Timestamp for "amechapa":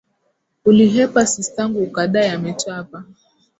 2.29-3.05